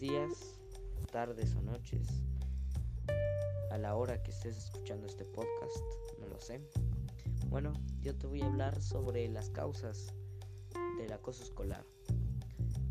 [0.00, 0.58] Días,
[1.12, 2.08] tardes o noches.
[3.70, 5.76] A la hora que estés escuchando este podcast,
[6.18, 6.60] no lo sé.
[7.48, 10.14] Bueno, yo te voy a hablar sobre las causas
[10.98, 11.84] del acoso escolar.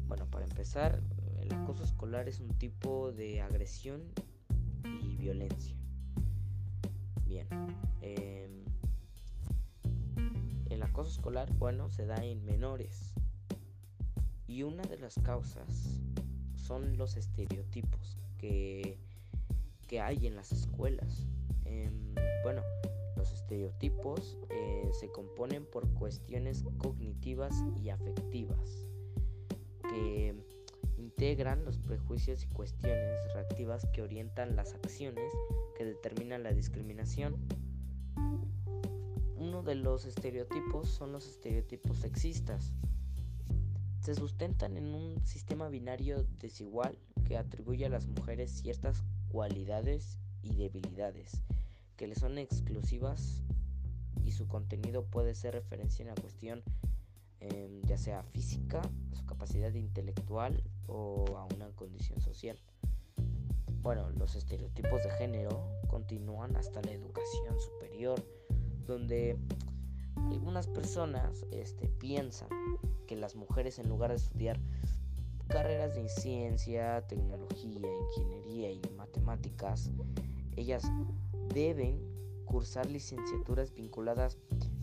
[0.08, 1.02] Bueno, para empezar,
[1.40, 4.04] el acoso escolar es un tipo de agresión
[5.02, 5.76] y violencia.
[7.26, 7.48] Bien,
[8.02, 8.64] em,
[10.70, 13.14] el acoso escolar, bueno, se da en menores.
[14.48, 16.02] Y una de las causas
[16.72, 18.98] son los estereotipos que,
[19.90, 21.28] que hay en las escuelas.
[21.66, 22.62] Em, bueno,
[23.18, 28.88] los estereotipos eh, se componen por cuestiones cognitivas y afectivas
[29.90, 30.34] que
[30.96, 35.30] integran los prejuicios y cuestiones reactivas que orientan las acciones
[35.78, 37.36] que determinan la discriminación.
[39.36, 42.72] Uno de los estereotipos son los estereotipos sexistas
[44.02, 50.56] se sustentan en un sistema binario desigual que atribuye a las mujeres ciertas cualidades y
[50.56, 51.44] debilidades
[51.98, 53.44] que le son exclusivas
[54.26, 56.64] y su contenido puede ser referencia en la cuestión
[57.42, 58.82] eh, ya sea física,
[59.14, 62.58] su capacidad intelectual o a una condición social.
[63.82, 68.24] Bueno, los estereotipos de género continúan hasta la educación superior,
[68.86, 69.38] donde
[70.30, 72.50] algunas personas este, piensan
[73.12, 74.58] que las mujeres en lugar de estudiar
[75.50, 79.92] carreras de ciencia, tecnología, ingeniería y matemáticas,
[80.56, 80.90] ellas
[81.54, 82.00] deben
[82.46, 84.38] cursar licenciaturas vinculadas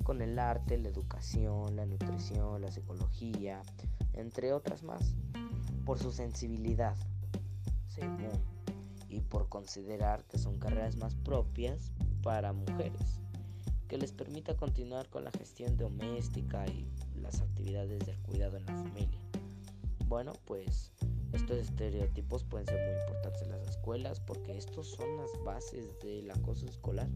[0.05, 3.63] con el arte, la educación, la nutrición, la psicología,
[4.13, 5.15] entre otras más,
[5.87, 6.99] por su sensibilidad,
[7.87, 8.29] según,
[9.09, 11.93] y por considerar que son carreras más propias
[12.23, 13.23] para mujeres
[13.89, 16.87] que les permita continuar con la gestión doméstica y
[17.29, 19.21] las actividades del cuidado en la familia.
[20.07, 20.91] Bueno, pues
[21.35, 26.31] estos estereotipos pueden ser muy importantes en las escuelas porque estos son las bases del
[26.31, 27.09] acoso escolar.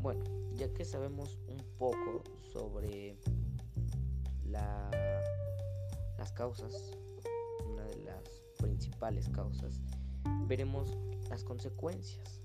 [0.00, 0.22] Bueno,
[0.54, 2.22] ya que sabemos un poco
[2.52, 3.16] sobre
[4.44, 4.88] la,
[6.16, 6.92] las causas,
[7.68, 8.22] una de las
[8.58, 9.80] principales causas,
[10.46, 10.96] veremos
[11.28, 12.40] las consecuencias.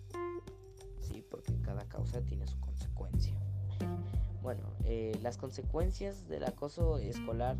[1.01, 3.39] Sí, porque cada causa tiene su consecuencia.
[4.41, 7.57] Bueno, eh, las consecuencias del acoso escolar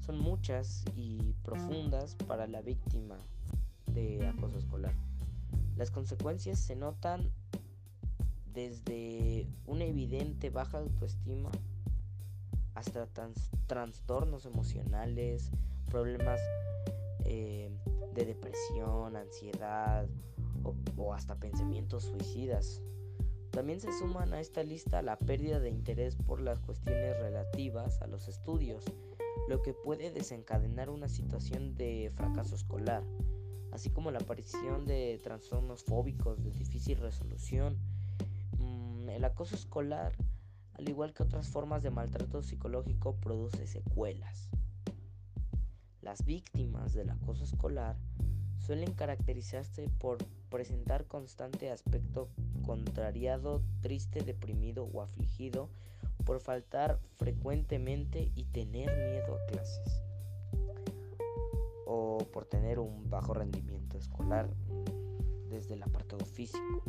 [0.00, 3.18] son muchas y profundas para la víctima
[3.86, 4.94] de acoso escolar.
[5.76, 7.30] Las consecuencias se notan
[8.52, 11.50] desde una evidente baja autoestima
[12.74, 13.08] hasta
[13.66, 15.50] trastornos emocionales,
[15.90, 16.40] problemas
[17.24, 17.70] eh,
[18.14, 20.06] de depresión, ansiedad
[20.96, 22.80] o, hasta pensamientos suicidas.
[23.54, 28.08] También se suman a esta lista la pérdida de interés por las cuestiones relativas a
[28.08, 28.84] los estudios,
[29.48, 33.04] lo que puede desencadenar una situación de fracaso escolar,
[33.70, 37.78] así como la aparición de trastornos fóbicos de difícil resolución.
[38.58, 40.16] Mm, el acoso escolar,
[40.72, 44.50] al igual que otras formas de maltrato psicológico, produce secuelas.
[46.02, 47.96] Las víctimas del acoso escolar
[48.58, 50.18] suelen caracterizarse por
[50.54, 52.28] presentar constante aspecto
[52.64, 55.68] contrariado, triste, deprimido o afligido,
[56.24, 60.00] por faltar frecuentemente y tener miedo a clases
[61.86, 64.48] o por tener un bajo rendimiento escolar
[65.50, 66.84] desde el apartado físico.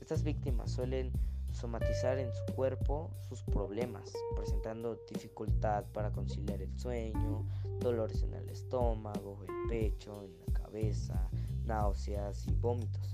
[0.00, 1.12] Estas víctimas suelen
[1.52, 7.46] somatizar en su cuerpo sus problemas, presentando dificultad para conciliar el sueño,
[7.78, 11.30] dolores en el estómago, el pecho, en la cabeza,
[11.64, 13.12] náuseas y vómitos,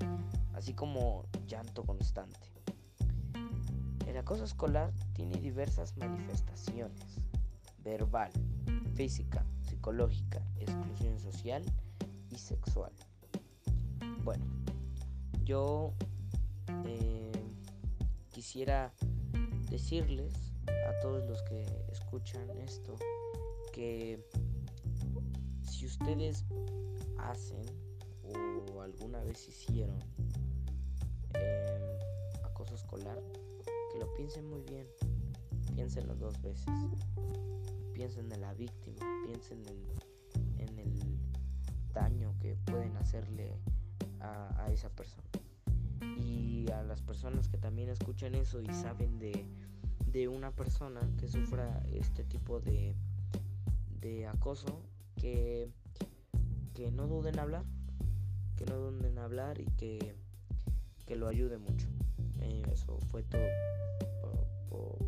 [0.54, 2.38] así como llanto constante.
[4.06, 7.20] El acoso escolar tiene diversas manifestaciones,
[7.84, 8.30] verbal,
[8.94, 11.62] física, psicológica, exclusión social
[12.30, 12.92] y sexual.
[14.24, 14.44] Bueno,
[15.44, 15.92] yo
[16.84, 17.32] eh,
[18.30, 18.92] quisiera
[19.70, 20.34] decirles
[20.66, 22.96] a todos los que escuchan esto
[23.72, 24.24] que
[25.62, 26.44] si ustedes
[27.18, 27.87] hacen
[28.36, 29.98] o alguna vez hicieron
[31.34, 31.98] eh,
[32.44, 33.18] acoso escolar,
[33.92, 34.86] que lo piensen muy bien,
[35.74, 36.66] piénsenlo dos veces
[37.98, 41.18] piensen en la víctima, piensen en, el
[41.92, 43.58] daño que pueden hacerle
[44.20, 45.26] a, esa persona.
[46.16, 51.82] Y a las personas que también escuchan eso y saben de, una persona que sufra
[51.92, 52.94] este tipo de,
[54.00, 54.80] de acoso,
[55.16, 55.68] que,
[56.74, 57.64] que no duden en hablar,
[58.58, 60.16] que no duden en hablar y que,
[61.06, 61.86] que lo ayude mucho.
[62.40, 63.46] Eh, eso fue todo
[64.20, 65.07] para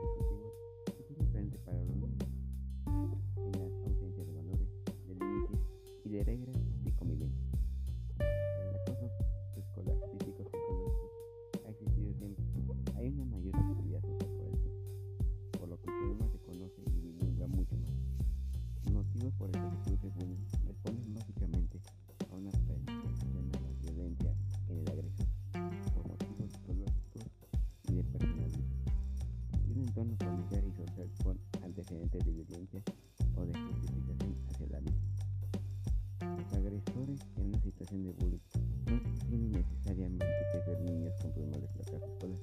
[30.09, 32.81] familiar y social con antecedentes de violencia
[33.35, 35.11] o de justificación hacia la víctima.
[36.37, 38.39] Los agresores en una situación de bullying
[38.87, 42.39] no tienen necesariamente que ser niños con problemas de fracaso escolar.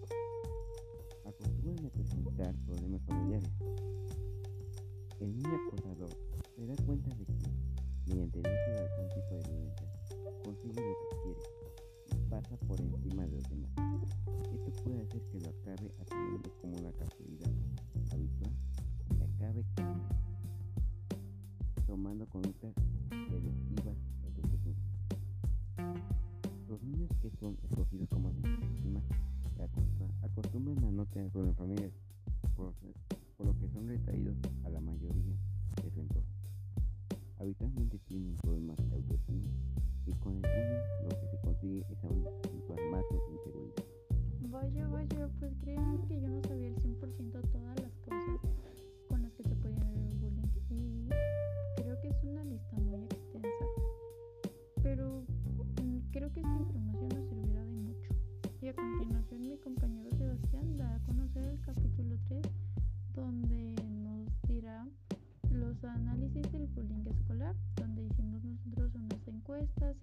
[1.26, 3.50] Acostumbran a presentar problemas familiares.
[5.20, 5.58] El niño
[30.98, 31.94] no tener problemas familiares,
[32.56, 32.74] por,
[33.38, 35.36] lo que son retraídos a la mayoría
[35.80, 36.28] de su entorno.
[37.38, 39.48] Habitualmente tienen problemas de autoestima
[40.06, 43.84] y con el bullying lo que se consigue es acentuar más su inseguridad.
[44.50, 48.47] Vaya, vaya, pues créanme que yo no sabía el 100% todas las cosas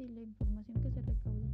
[0.06, 1.46] y la información que se recaudó.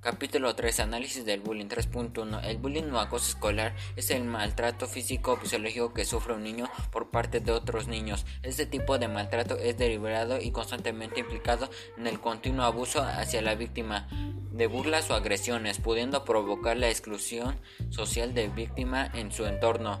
[0.00, 0.80] Capítulo 3.
[0.80, 2.44] Análisis del bullying 3.1.
[2.44, 6.70] El bullying o acoso escolar es el maltrato físico o psicológico que sufre un niño
[6.92, 8.24] por parte de otros niños.
[8.42, 11.68] Este tipo de maltrato es deliberado y constantemente implicado
[11.98, 14.08] en el continuo abuso hacia la víctima
[14.52, 20.00] de burlas o agresiones, pudiendo provocar la exclusión social de víctima en su entorno.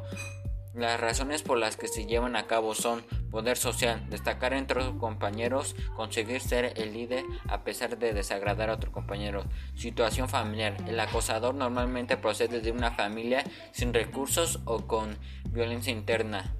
[0.72, 4.94] Las razones por las que se llevan a cabo son poder social, destacar entre los
[4.96, 10.76] compañeros, conseguir ser el líder a pesar de desagradar a otro compañero, situación familiar.
[10.86, 15.16] El acosador normalmente procede de una familia sin recursos o con
[15.50, 16.54] violencia interna.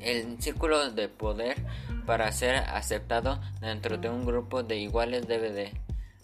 [0.00, 1.56] El círculo de poder
[2.06, 5.72] para ser aceptado dentro de un grupo de iguales debe de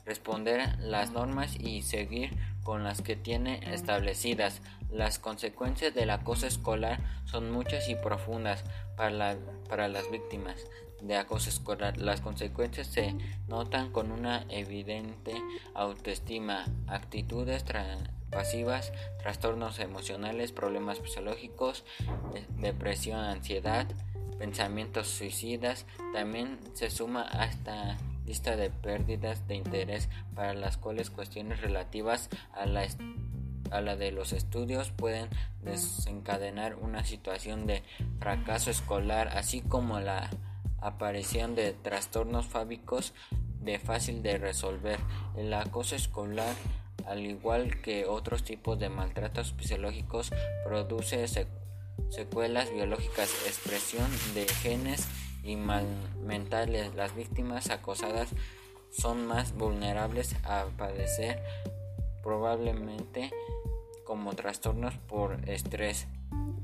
[0.06, 2.30] responder las normas y seguir
[2.62, 4.62] con las que tiene establecidas.
[4.90, 8.64] Las consecuencias del acoso escolar son muchas y profundas
[8.96, 9.36] para,
[9.68, 10.64] para las víctimas
[11.00, 11.96] de acoso escolar.
[11.98, 13.14] Las consecuencias se
[13.48, 15.34] notan con una evidente
[15.74, 17.64] autoestima, actitudes
[18.30, 21.84] pasivas, trastornos emocionales, problemas psicológicos,
[22.58, 23.86] depresión, ansiedad,
[24.38, 25.86] pensamientos suicidas.
[26.12, 32.66] También se suma hasta lista de pérdidas de interés para las cuales cuestiones relativas a
[32.66, 32.84] la,
[33.70, 35.28] a la de los estudios pueden
[35.62, 37.82] desencadenar una situación de
[38.20, 40.30] fracaso escolar, así como la
[40.80, 43.12] aparición de trastornos fábicos
[43.60, 44.98] de fácil de resolver.
[45.36, 46.54] El acoso escolar,
[47.06, 50.30] al igual que otros tipos de maltratos fisiológicos,
[50.64, 51.26] produce
[52.08, 55.08] secuelas biológicas, expresión de genes
[55.42, 56.94] y mentales.
[56.94, 58.28] Las víctimas acosadas
[58.90, 61.42] son más vulnerables a padecer
[62.26, 63.30] probablemente
[64.04, 66.08] como trastornos por estrés,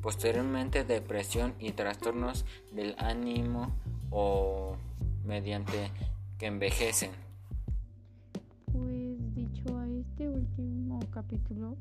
[0.01, 3.71] posteriormente depresión y trastornos del ánimo
[4.11, 4.75] o
[5.25, 5.93] mediante
[6.37, 7.13] que envejecen.
[8.73, 11.77] Pues dicho a este último capítulo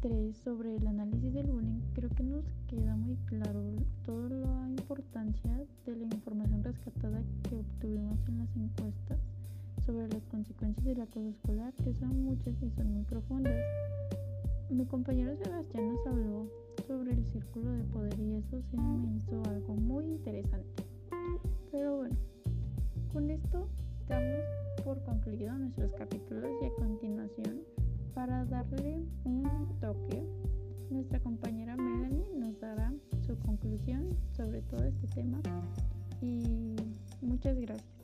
[0.00, 3.62] 3 sobre el análisis del bullying, creo que nos queda muy claro
[4.06, 9.31] toda la importancia de la información rescatada que obtuvimos en las encuestas
[9.84, 13.60] sobre las consecuencias del acoso escolar, que son muchas y son muy profundas.
[14.70, 16.46] Mi compañero Sebastián nos habló
[16.86, 20.84] sobre el círculo de poder y eso sí me hizo algo muy interesante.
[21.70, 22.16] Pero bueno,
[23.12, 23.68] con esto
[24.08, 24.40] damos
[24.84, 27.60] por concluido nuestros capítulos y a continuación
[28.14, 29.44] para darle un
[29.80, 30.22] toque,
[30.90, 32.92] nuestra compañera Melanie nos dará
[33.26, 35.40] su conclusión sobre todo este tema
[36.20, 36.76] y
[37.20, 38.01] muchas gracias.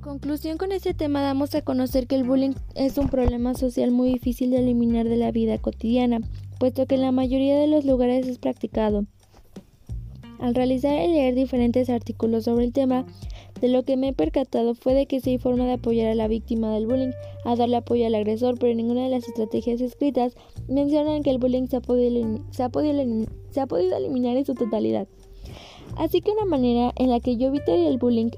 [0.00, 4.10] Conclusión con este tema damos a conocer que el bullying es un problema social muy
[4.10, 6.20] difícil de eliminar de la vida cotidiana,
[6.58, 9.04] puesto que en la mayoría de los lugares es practicado.
[10.38, 13.04] Al realizar y leer diferentes artículos sobre el tema,
[13.60, 16.14] de lo que me he percatado fue de que sí hay forma de apoyar a
[16.14, 17.12] la víctima del bullying,
[17.44, 20.34] a darle apoyo al agresor, pero ninguna de las estrategias escritas
[20.68, 25.06] mencionan que el bullying se ha podido, se ha podido, eliminar en su totalidad.
[25.96, 28.30] Así que una manera en la que yo evitaría el bullying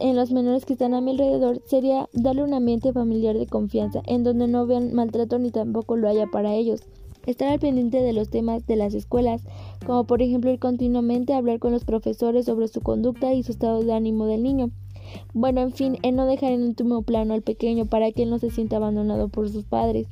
[0.00, 4.02] en los menores que están a mi alrededor sería darle un ambiente familiar de confianza,
[4.06, 6.82] en donde no vean maltrato ni tampoco lo haya para ellos.
[7.26, 9.42] Estar al pendiente de los temas de las escuelas,
[9.86, 13.52] como por ejemplo ir continuamente a hablar con los profesores sobre su conducta y su
[13.52, 14.70] estado de ánimo del niño.
[15.32, 18.38] Bueno, en fin, en no dejar en último plano al pequeño para que él no
[18.38, 20.08] se sienta abandonado por sus padres.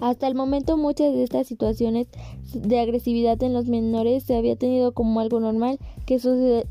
[0.00, 2.06] Hasta el momento muchas de estas situaciones
[2.54, 6.18] de agresividad en los menores se había tenido como algo normal, que,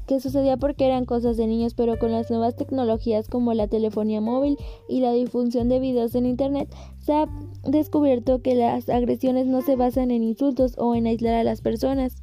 [0.08, 4.22] que, sucedía porque eran cosas de niños, pero con las nuevas tecnologías como la telefonía
[4.22, 4.58] móvil
[4.88, 7.28] y la difusión de videos en Internet, se ha
[7.64, 12.16] descubierto que las agresiones no se basan en insultos o en aislar a las personas.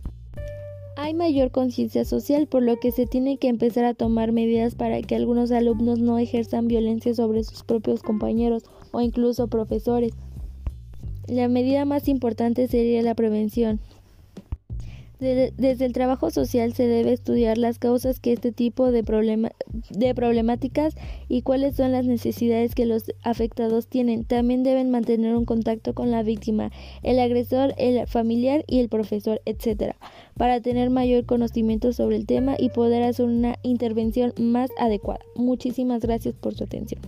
[0.97, 5.03] Hay mayor conciencia social, por lo que se tiene que empezar a tomar medidas para
[5.03, 10.13] que algunos alumnos no ejerzan violencia sobre sus propios compañeros o incluso profesores.
[11.27, 13.81] La medida más importante sería la prevención.
[15.21, 19.03] Desde el trabajo social se debe estudiar las causas que este tipo de,
[19.91, 20.97] de problemáticas
[21.29, 24.25] y cuáles son las necesidades que los afectados tienen.
[24.25, 29.41] También deben mantener un contacto con la víctima, el agresor, el familiar y el profesor,
[29.47, 29.95] etc.,
[30.37, 35.21] para tener mayor conocimiento sobre el tema y poder hacer una intervención más adecuada.
[35.37, 37.01] Muchísimas gracias por su atención.